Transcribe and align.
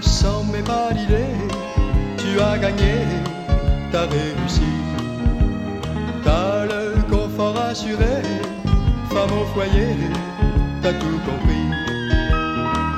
sans 0.00 0.44
me 0.44 0.60
valider, 0.62 1.32
tu 2.16 2.40
as 2.40 2.58
gagné, 2.58 2.94
t'as 3.90 4.06
réussi. 4.06 4.72
T'as 6.24 6.64
le 6.64 7.02
confort 7.10 7.56
assuré, 7.58 8.22
femme 9.10 9.32
au 9.40 9.44
foyer, 9.54 9.96
t'as 10.82 10.92
tout 10.92 11.18
compris. 11.28 11.68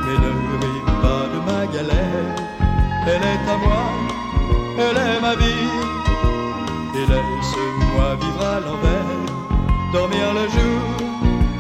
Mais 0.05 0.19
ne 0.25 0.33
ris 0.63 0.85
pas 1.03 1.25
de 1.33 1.39
ma 1.49 1.67
galère, 1.75 2.35
elle 3.07 3.25
est 3.33 3.45
à 3.55 3.57
moi, 3.65 3.85
elle 4.79 4.97
est 4.97 5.21
ma 5.21 5.35
vie. 5.37 5.71
Et 6.97 7.07
laisse-moi 7.13 8.17
vivre 8.21 8.45
à 8.45 8.61
l'envers, 8.61 9.93
dormir 9.93 10.35
le 10.35 10.49
jour, 10.49 10.83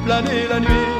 planer 0.04 0.48
la 0.48 0.60
nuit. 0.60 0.99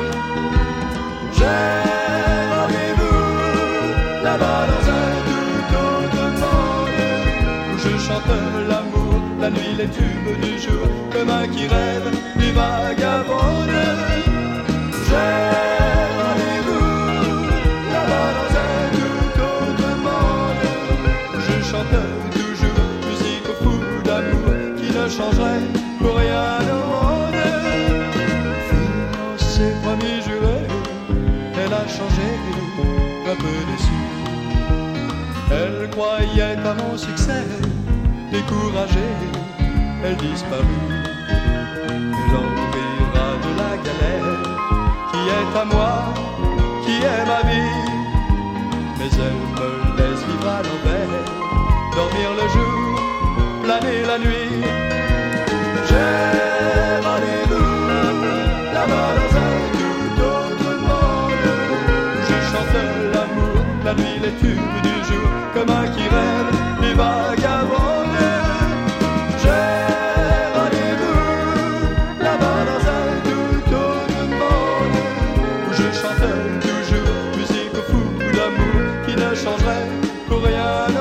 L'amour, 8.69 9.21
la 9.41 9.51
nuit, 9.51 9.75
les 9.79 9.89
tubes 9.89 10.41
du 10.43 10.59
jour, 10.59 10.87
comme 11.13 11.31
un 11.31 11.47
qui 11.49 11.67
rêve, 11.67 12.11
des 12.37 12.53
vagabondes. 12.53 13.69
J'ai 15.09 15.41
rendez-vous 16.19 16.89
là-bas 17.93 18.31
dans 18.39 18.53
un 18.67 18.79
tout 18.95 19.41
autre 19.43 19.91
monde 20.05 20.71
je 21.47 21.63
chante 21.71 21.99
toujours 22.33 22.85
musique 23.09 23.51
fou 23.61 23.77
d'amour 24.05 24.53
qui 24.77 24.89
ne 24.97 25.09
changerait 25.09 25.67
pour 25.99 26.15
rien 26.17 26.59
au 26.71 26.83
monde. 26.93 27.41
Fiancée, 28.69 29.73
promis, 29.83 30.23
juré, 30.27 30.59
elle 31.55 31.73
a 31.73 31.87
changé, 31.89 32.29
un 33.31 33.37
peu 33.37 33.57
déçue. 33.71 34.09
Elle 35.51 35.91
croyait 35.91 36.57
à 36.65 36.75
mon 36.75 36.97
succès, 36.97 37.45
découragée, 38.31 39.17
elle 40.05 40.17
disparut. 40.17 40.65
Enverra 42.33 43.29
de 43.45 43.51
la 43.61 43.73
galère, 43.87 44.41
qui 45.11 45.21
est 45.39 45.53
à 45.61 45.65
moi, 45.65 45.95
qui 46.85 46.95
est 47.13 47.25
ma 47.27 47.41
vie. 47.49 47.81
Mais 48.99 49.11
elle 49.27 49.41
me 49.57 49.71
laisse 49.99 50.23
vivre 50.27 50.49
à 50.49 50.63
l'envers, 50.67 51.25
dormir 51.95 52.29
le 52.41 52.47
jour, 52.55 52.81
planer 53.65 54.01
la 54.07 54.19
nuit. 54.19 54.55
J'ai 55.89 56.17
rendez-vous 57.07 57.73
là-bas 58.75 59.11
dans 59.19 59.33
un 59.47 59.55
tout 59.77 60.23
autre 60.23 60.71
monde 60.89 61.47
je 62.29 62.37
chante 62.51 62.79
l'amour, 63.15 63.57
la 63.85 63.93
nuit, 63.95 64.19
les 64.23 64.35
tubes 64.41 64.77
du 64.83 64.97
jour, 65.09 65.29
comme 65.55 65.71
un 65.71 65.87
qui 65.89 66.03
rêve, 66.03 66.40
ne 79.21 79.35
changerait 79.35 79.87
pour 80.27 80.43
rien 80.43 81.00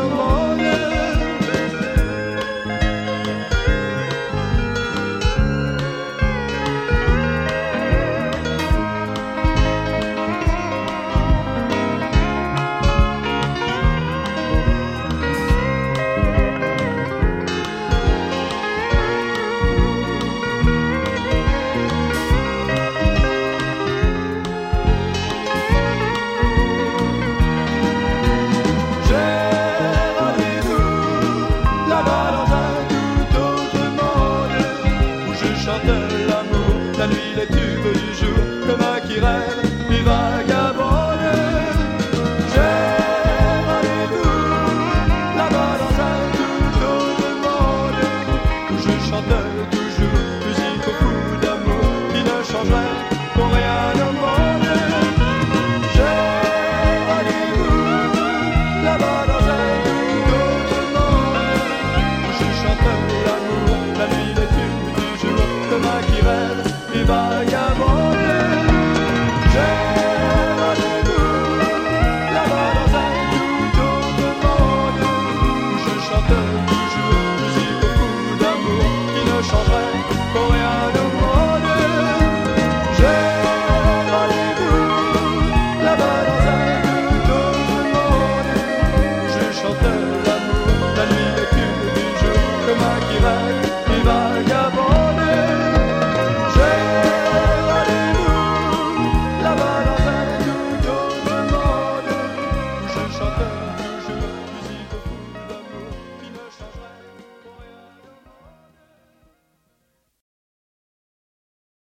les 37.40 37.48
tubes 37.48 37.94
du 37.94 38.14
jour, 38.20 38.40
comme 38.68 38.82
un 38.82 39.00
qui 39.08 39.18
rêve 39.20 39.62
et 39.92 40.04
vagabonde. 40.04 41.28
J'aime 42.54 43.70
aller 43.78 44.06
vous 44.12 45.38
là-bas 45.38 45.74
dans 45.82 45.96
un 46.10 46.20
tout 46.36 46.64
autre 46.96 47.30
monde, 47.46 48.02
où 48.72 48.76
je 48.84 48.94
chantais 49.10 49.52
toujours 49.72 50.24
musique 50.46 50.86
au 50.88 50.96
coup 51.00 51.38
d'amour 51.42 51.90
qui 52.14 52.22
ne 52.30 52.38
changerait 52.52 52.98
pour 53.36 53.50
rien 53.60 53.84
au 54.08 54.12
monde. 54.24 54.70
J'aime 55.96 57.10
aller 57.20 57.44
vous 57.54 58.84
là-bas 58.84 59.22
dans 59.32 59.46
un 59.56 59.70
tout 59.86 60.24
autre 60.44 60.80
monde, 60.96 61.38
où 62.26 62.32
je 62.38 62.48
chantais 62.62 63.00